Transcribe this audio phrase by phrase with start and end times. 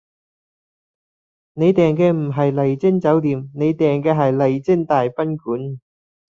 [1.53, 5.79] 你訂嘅唔係麗晶酒店，你訂嘅係麗晶大賓館